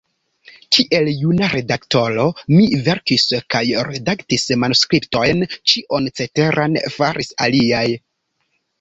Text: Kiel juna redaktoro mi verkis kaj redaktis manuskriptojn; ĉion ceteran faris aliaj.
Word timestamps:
Kiel 0.77 1.09
juna 1.17 1.49
redaktoro 1.51 2.25
mi 2.55 2.65
verkis 2.89 3.27
kaj 3.57 3.63
redaktis 3.91 4.49
manuskriptojn; 4.65 5.47
ĉion 5.61 6.13
ceteran 6.19 6.83
faris 6.99 7.35
aliaj. 7.49 7.89